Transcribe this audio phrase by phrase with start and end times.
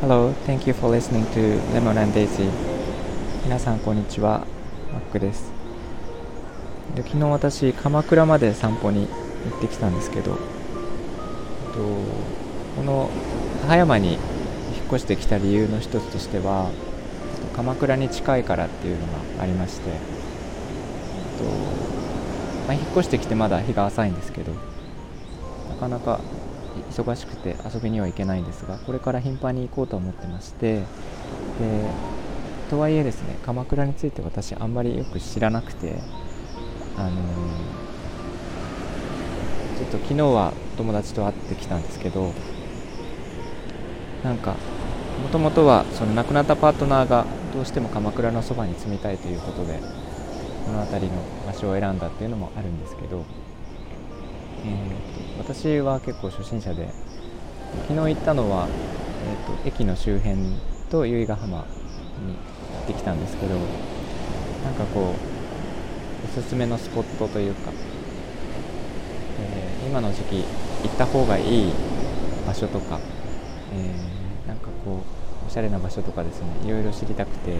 [0.00, 2.50] Hello, thank you for listening to Lemon and Daisy.
[3.44, 4.44] 皆さんこんにちは
[4.92, 5.52] マックです。
[6.96, 10.38] で昨日私鎌倉まで散歩に行ってきたんですけどと
[12.74, 13.10] この
[13.68, 14.20] 葉山に引っ
[14.88, 16.72] 越してきた理由の一つとしては
[17.54, 19.90] 鎌倉に近いからっていうのがありまして
[21.38, 21.44] と、
[22.72, 24.52] あ、引っ越してきてまだ日が浅いんですけど
[25.68, 26.20] なかなか
[26.90, 30.84] 忙しくて遊びには行けないんですがこれから頻繁に行こうと思ってましてで
[32.70, 35.98] とはいえですね鎌倉について私あんまりよく知らなくて
[36.96, 37.14] あのー、
[39.78, 42.32] ちょっと昨日は友達と会ってきたんですけど
[44.24, 44.56] なんか
[45.22, 49.80] もともとはその亡くなったパートナーがどうしても鎌倉のそばに住みたいということで
[50.66, 53.24] この辺りの場所を選んだっていうのもあるんですけど、
[54.64, 56.88] えー、私は結構初心者で
[57.88, 60.38] 昨日行ったのは、えーと、駅の周辺
[60.90, 63.54] と由比ヶ浜に行ってきたんですけど
[64.64, 65.32] なんかこう
[66.24, 67.72] おすすめのスポットというか、
[69.40, 70.44] えー、今の時期
[70.84, 71.72] 行った方がいい
[72.46, 73.00] 場所とか、
[73.74, 75.02] えー、なんかこ
[75.44, 77.58] うおしゃれな場所とかですねいろいろ知りたくてで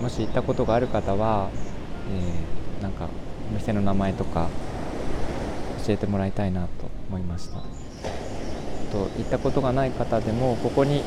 [0.00, 1.50] もし行ったことがある方は、
[2.10, 3.08] えー、なんか
[3.50, 4.48] お店の名前とか
[5.86, 6.68] 教えてもらいたいなと
[7.08, 7.58] 思いました。
[8.92, 11.02] と行ったことがない方でもここに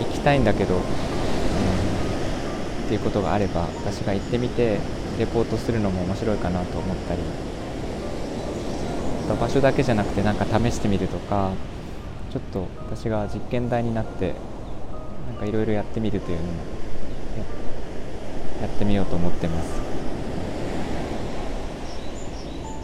[0.00, 0.80] 行きたいんだけど、えー、
[2.86, 4.78] っていうことがあれば私が行ってみて
[5.18, 7.20] レポートするのも面白いかなと思ったり
[9.40, 11.52] 場所だけじゃなくてなんか試してみるとか
[12.30, 14.34] ちょっと私が実験台になって
[15.28, 16.58] なんかいろいろやってみるというのもや
[18.60, 19.80] やってみようと思ってます。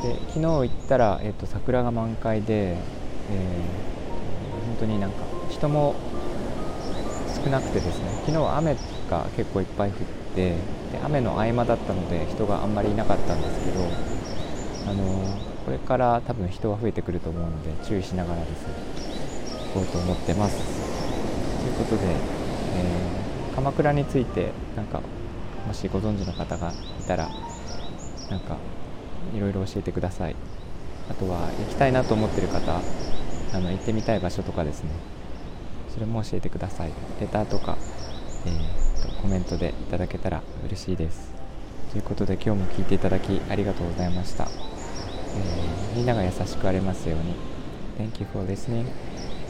[0.03, 2.77] で昨日行ったら、えーと、桜が満開で、えー、
[4.67, 5.17] 本当になんか
[5.51, 5.95] 人も
[7.44, 8.11] 少なくてですね。
[8.27, 8.77] 昨日雨
[9.11, 9.97] が結構いっぱい降っ
[10.34, 10.56] てで
[11.05, 13.84] 雨の合間だったので人があんまりいなかったんですけど
[14.89, 18.75] あのこれから多分人は増えてくると思うので注意しながらですね
[19.75, 20.56] 行こうと思ってます。
[21.61, 25.00] ということで、えー、鎌倉についてなんか
[25.66, 27.28] もしご存知の方がいたら
[28.31, 28.56] なんか
[29.34, 30.37] いろいろ教えてください。
[31.10, 32.81] あとは行きたいなと思ってる方
[33.53, 34.91] あの行ってみたい場所とかですね。
[35.93, 36.93] それも教えてください。
[37.20, 37.76] レターとか、
[38.47, 41.32] えーと、とコメントでいただけたら嬉しいです。
[41.91, 47.34] ということで今日も聞いていただきありがとうございました、えー、みんなが優しくありますように。
[47.99, 48.87] Thank you for listening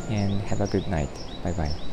[0.09, 1.09] and have a good night.
[1.44, 1.90] Bye bye.